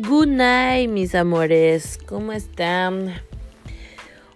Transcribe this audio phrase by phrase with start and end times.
[0.00, 1.98] Good night, mis amores.
[2.06, 3.20] ¿Cómo están?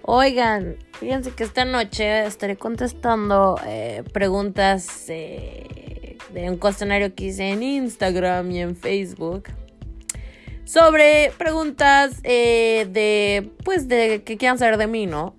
[0.02, 7.50] Oigan, fíjense que esta noche estaré contestando eh, preguntas eh, de un cuestionario que hice
[7.50, 9.50] en Instagram y en Facebook
[10.64, 15.36] sobre preguntas eh, de, pues, de que quieran saber de mí, ¿no?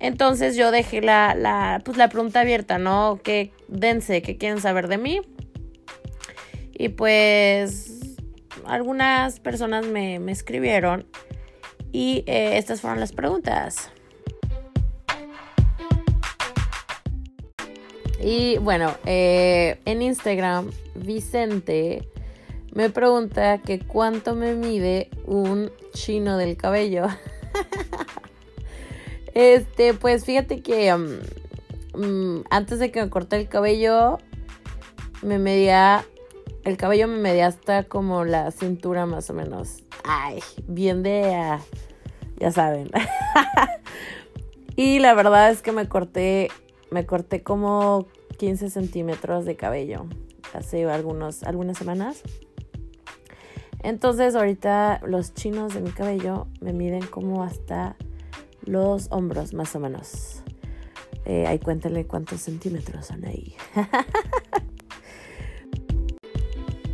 [0.00, 3.20] Entonces yo dejé la, la, pues, la pregunta abierta, ¿no?
[3.22, 5.20] Que dense, que quieren saber de mí.
[6.72, 8.01] Y pues
[8.66, 11.06] algunas personas me, escribieron
[11.92, 13.90] y eh, estas fueron las preguntas.
[18.20, 22.08] Y bueno, eh, en Instagram, Vicente
[22.72, 27.06] me pregunta que cuánto me mide un chino del cabello.
[29.34, 31.18] este, pues fíjate que um,
[31.94, 34.18] mm, antes de que me corté el cabello,
[35.20, 36.06] me medía
[36.64, 39.82] el cabello me medía hasta como la cintura más o menos.
[40.04, 41.58] Ay, bien de...
[42.38, 42.90] ya saben.
[44.76, 46.48] y la verdad es que me corté,
[46.90, 48.06] me corté como
[48.38, 50.06] 15 centímetros de cabello
[50.54, 52.22] hace algunos, algunas semanas.
[53.82, 57.96] Entonces ahorita los chinos de mi cabello me miden como hasta
[58.64, 60.42] los hombros más o menos.
[61.24, 63.54] Eh, ahí cuéntenle cuántos centímetros son ahí.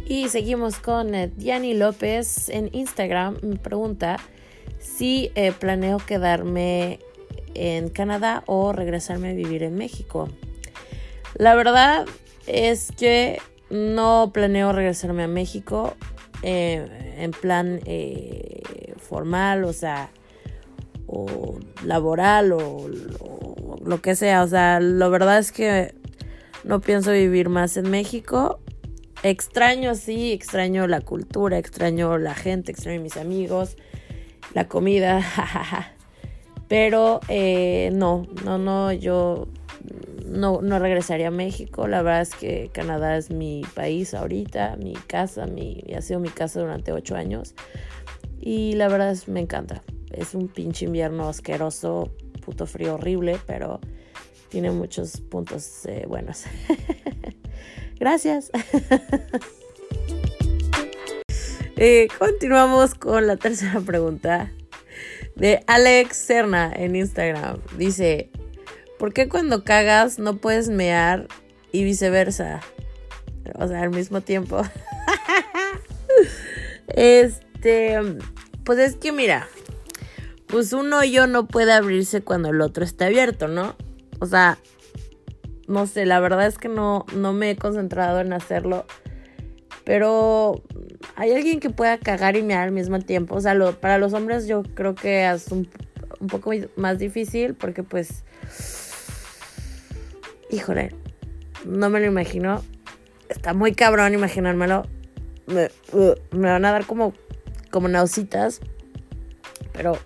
[0.09, 3.37] Y seguimos con eh, Diani López en Instagram.
[3.43, 4.17] Me pregunta
[4.79, 6.99] si eh, planeo quedarme
[7.53, 10.31] en Canadá o regresarme a vivir en México.
[11.35, 12.07] La verdad
[12.47, 15.95] es que no planeo regresarme a México
[16.43, 17.79] eh, en plan
[18.97, 20.09] formal, o sea,
[21.07, 22.89] o laboral o,
[23.85, 24.43] lo que sea.
[24.43, 25.95] O sea, la verdad es que
[26.65, 28.59] no pienso vivir más en México.
[29.23, 33.77] Extraño, sí, extraño la cultura, extraño la gente, extraño mis amigos,
[34.55, 35.21] la comida,
[36.69, 39.49] Pero eh, no, no, no, yo
[40.27, 41.89] no, no regresaría a México.
[41.89, 46.29] La verdad es que Canadá es mi país ahorita, mi casa, mi, ha sido mi
[46.29, 47.55] casa durante ocho años.
[48.39, 49.83] Y la verdad es me encanta.
[50.11, 52.11] Es un pinche invierno asqueroso,
[52.45, 53.81] puto frío horrible, pero
[54.51, 56.45] tiene muchos puntos eh, buenos.
[57.99, 58.51] Gracias.
[61.81, 64.51] Eh, continuamos con la tercera pregunta
[65.37, 67.61] de Alex Serna en Instagram.
[67.77, 68.33] Dice,
[68.99, 71.29] ¿por qué cuando cagas no puedes mear
[71.71, 72.63] y viceversa?
[73.55, 74.61] O sea, al mismo tiempo.
[76.89, 78.01] este,
[78.65, 79.47] pues es que mira,
[80.49, 83.77] pues un hoyo no puede abrirse cuando el otro está abierto, ¿no?
[84.19, 84.59] O sea,
[85.69, 88.87] no sé, la verdad es que no, no me he concentrado en hacerlo.
[89.85, 90.63] Pero
[91.15, 93.37] hay alguien que pueda cagar y mear al mismo tiempo.
[93.37, 95.69] O sea, para los hombres yo creo que es un,
[96.29, 98.25] poco más difícil porque pues...
[100.51, 100.95] Híjole,
[101.67, 102.63] no me lo imagino.
[103.29, 104.87] Está muy cabrón imaginármelo.
[105.47, 105.69] Me,
[106.33, 107.13] me van a dar como,
[107.71, 108.61] como nausitas.
[109.75, 109.99] Pero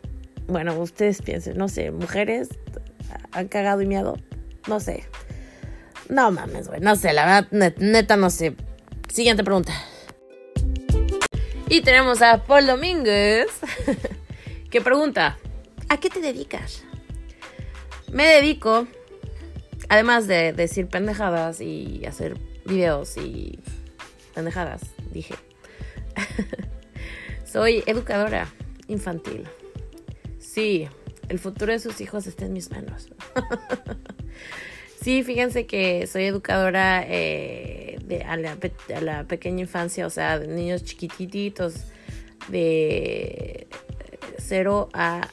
[0.48, 2.50] bueno, ustedes piensen, no sé, mujeres
[3.30, 4.16] han cagado y meado.
[4.68, 5.04] No sé.
[6.12, 6.78] No mames, güey.
[6.80, 8.54] No sé, la verdad, neta, no sé.
[9.08, 9.72] Siguiente pregunta.
[11.70, 13.46] Y tenemos a Paul Domínguez,
[14.70, 15.38] que pregunta,
[15.88, 16.84] ¿a qué te dedicas?
[18.12, 18.86] Me dedico,
[19.88, 22.36] además de decir pendejadas y hacer
[22.66, 23.58] videos y
[24.34, 25.34] pendejadas, dije.
[27.46, 28.52] Soy educadora
[28.86, 29.48] infantil.
[30.38, 30.90] Sí,
[31.30, 33.08] el futuro de sus hijos está en mis manos.
[35.02, 40.84] Sí, fíjense que soy educadora eh, de, a, la, pequeña infancia, o sea, de niños
[40.84, 41.86] chiquititos
[42.48, 43.66] de
[44.38, 45.28] 0 a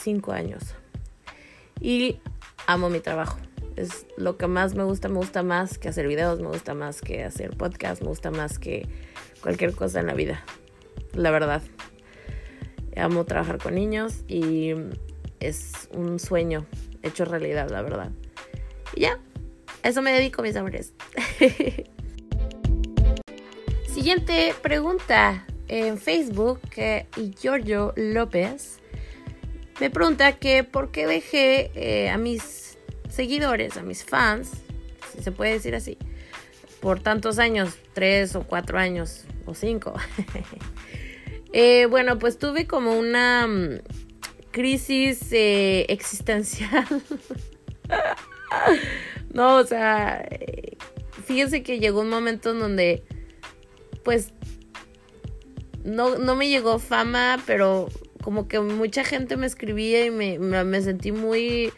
[0.00, 0.62] 5 eh, años.
[1.80, 2.20] Y
[2.68, 3.36] amo mi trabajo.
[3.74, 7.00] Es lo que más me gusta, me gusta más que hacer videos, me gusta más
[7.00, 8.86] que hacer podcast, me gusta más que
[9.42, 10.44] cualquier cosa en la vida.
[11.14, 11.62] La verdad.
[12.94, 14.72] Amo trabajar con niños y
[15.40, 16.64] es un sueño
[17.02, 18.12] hecho realidad, la verdad.
[19.02, 19.18] Ya,
[19.82, 20.92] eso me dedico, mis amores.
[23.92, 26.60] Siguiente pregunta en Facebook
[27.16, 28.78] y Giorgio López
[29.80, 32.78] me pregunta que por qué dejé eh, a mis
[33.08, 34.52] seguidores, a mis fans,
[35.12, 35.98] si se puede decir así,
[36.78, 39.94] por tantos años, tres o cuatro años o cinco.
[41.54, 43.80] Eh, bueno, pues tuve como una mm,
[44.52, 46.86] crisis eh, existencial.
[49.32, 50.28] no, o sea,
[51.24, 53.02] fíjense que llegó un momento en donde,
[54.04, 54.32] pues,
[55.84, 57.88] no, no me llegó fama, pero
[58.22, 61.72] como que mucha gente me escribía y me, me, sentí muy...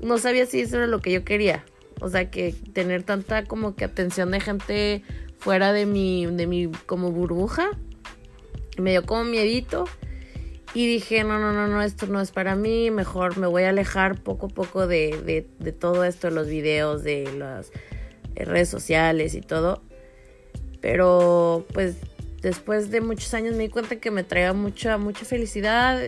[0.00, 1.64] No sabía si eso era lo que yo quería.
[2.00, 5.02] O sea, que tener tanta como que atención de gente
[5.38, 7.70] fuera de mi, de mi como burbuja.
[8.78, 9.84] Me dio como miedito.
[10.74, 12.90] Y dije, no, no, no, no, esto no es para mí.
[12.90, 17.32] Mejor me voy a alejar poco a poco de, de, todo esto, los videos, de
[17.38, 17.70] las
[18.34, 19.82] redes sociales y todo.
[20.80, 21.94] Pero pues
[22.42, 26.02] después de muchos años me di cuenta que me traía mucha, mucha felicidad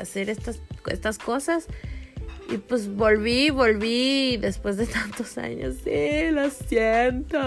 [0.00, 1.66] hacer estas, estas cosas.
[2.48, 5.74] Y pues volví, volví después de tantos años.
[5.84, 7.38] Sí, lo siento.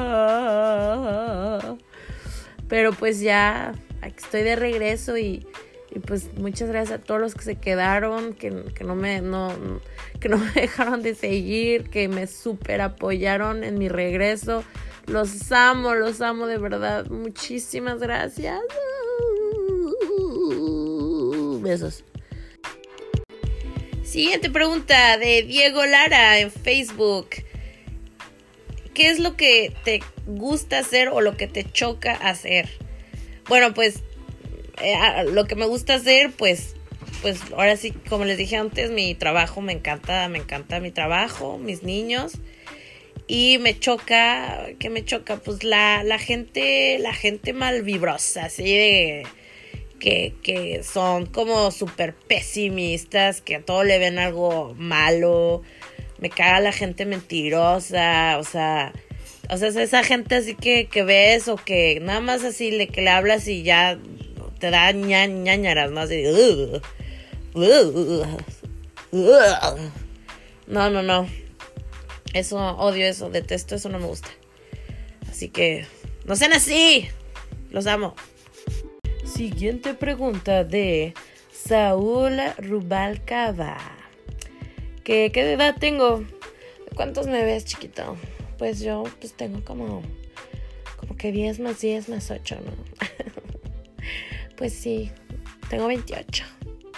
[2.67, 5.47] Pero pues ya aquí estoy de regreso y,
[5.91, 9.51] y, pues muchas gracias a todos los que se quedaron, que, que no me, no,
[10.19, 14.63] que no me dejaron de seguir, que me super apoyaron en mi regreso.
[15.07, 17.07] Los amo, los amo de verdad.
[17.07, 18.59] Muchísimas gracias.
[21.61, 22.03] Besos.
[24.03, 27.29] Siguiente pregunta de Diego Lara en Facebook.
[28.93, 32.69] ¿Qué es lo que te gusta hacer o lo que te choca hacer?
[33.47, 34.03] Bueno, pues
[34.81, 36.75] eh, lo que me gusta hacer, pues,
[37.21, 41.57] pues ahora sí, como les dije antes, mi trabajo me encanta, me encanta mi trabajo,
[41.57, 42.33] mis niños.
[43.27, 45.37] Y me choca, ¿qué me choca?
[45.37, 49.23] Pues la, la gente, la gente malvibrosa, así de
[49.99, 55.61] que, que son como súper pesimistas, que a todo le ven algo malo.
[56.17, 58.93] Me caga la gente mentirosa, o sea,
[59.49, 63.01] o sea, esa gente así que, que ves o que nada más así le, que
[63.01, 63.99] le hablas y ya
[64.59, 66.01] te da ña, ñañaras, ¿no?
[66.01, 66.23] Así,
[70.67, 71.27] no, no, no.
[72.33, 74.29] Eso, odio eso, detesto eso, no me gusta.
[75.29, 75.87] Así que,
[76.25, 77.07] no sean así.
[77.71, 78.15] Los amo.
[79.25, 81.13] Siguiente pregunta de
[81.51, 83.77] Saúl Rubalcaba.
[85.03, 86.23] ¿Qué, ¿Qué edad tengo?
[86.95, 88.17] ¿Cuántos me ves, chiquito?
[88.57, 90.03] Pues yo pues tengo como,
[90.97, 92.98] como que 10 más 10 más 8, ¿no?
[94.59, 95.09] Pues sí,
[95.69, 96.43] tengo 28.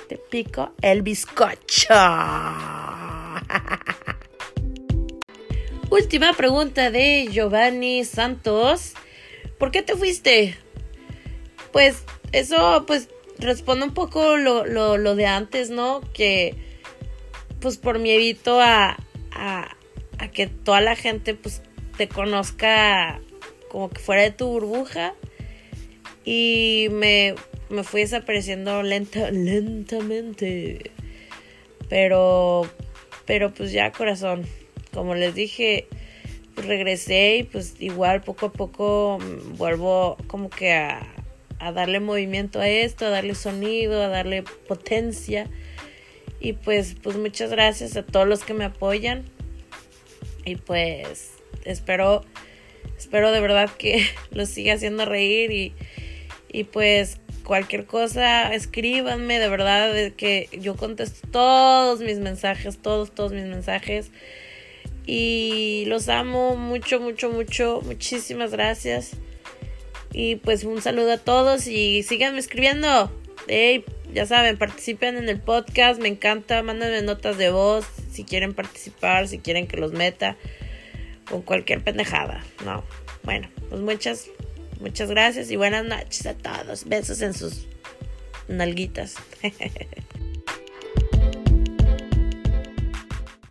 [0.10, 1.94] Te pico el bizcocho.
[5.92, 8.94] Última pregunta de Giovanni Santos.
[9.60, 10.58] ¿Por qué te fuiste?
[11.72, 16.02] Pues eso pues responde un poco lo, lo, de antes, ¿no?
[16.14, 16.56] Que
[17.60, 18.98] pues por miedito a,
[19.34, 19.78] a,
[20.18, 21.62] a, que toda la gente pues
[21.96, 23.22] te conozca
[23.70, 25.14] como que fuera de tu burbuja.
[26.24, 27.36] Y me,
[27.72, 30.92] me fui desapareciendo lenta, lentamente.
[31.90, 32.70] Pero,
[33.26, 34.46] pero pues ya corazón
[34.94, 35.88] como les dije,
[36.54, 39.20] pues regresé y pues igual poco a poco
[39.58, 41.08] vuelvo como que a,
[41.74, 45.48] darle movimiento a esto, a darle sonido, a darle potencia.
[46.40, 49.24] Y pues, pues muchas gracias a todos los que me apoyan.
[50.44, 51.34] Y pues
[51.66, 52.26] espero,
[52.98, 55.74] espero de verdad que los siga haciendo reír y,
[56.52, 57.20] y pues
[57.52, 64.10] cualquier cosa, escríbanme, de verdad que yo contesto todos mis mensajes, todos, todos mis mensajes.
[65.06, 67.82] Y los amo mucho, mucho, mucho.
[67.84, 69.18] Muchísimas gracias.
[70.14, 73.12] Y pues un saludo a todos y síganme escribiendo.
[73.50, 76.00] Hey, ya saben, participen en el podcast.
[76.00, 76.64] Me encanta.
[76.64, 80.38] Mándenme notas de voz si quieren participar, si quieren que los meta.
[81.30, 82.46] Con cualquier pendejada.
[82.64, 82.86] No.
[83.24, 84.30] Bueno, pues muchas,
[84.82, 86.86] muchas gracias y buenas noches a todos.
[86.86, 87.68] Besos en sus
[88.48, 89.16] nalguitas.